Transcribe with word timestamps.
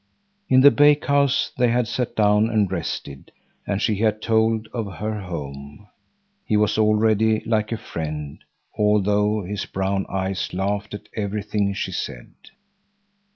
In 0.49 0.61
the 0.61 0.71
bakehouse 0.71 1.51
they 1.59 1.67
had 1.67 1.87
sat 1.87 2.15
down 2.15 2.49
and 2.49 2.71
rested, 2.71 3.31
and 3.67 3.79
she 3.79 3.97
had 3.97 4.19
told 4.19 4.67
of 4.73 4.93
her 4.95 5.21
home. 5.21 5.89
He 6.43 6.57
was 6.57 6.79
already 6.79 7.41
like 7.45 7.71
a 7.71 7.77
friend, 7.77 8.39
although 8.75 9.43
his 9.43 9.65
brown 9.67 10.07
eyes 10.09 10.55
laughed 10.55 10.95
at 10.95 11.07
everything 11.15 11.75
she 11.75 11.91
said. 11.91 12.33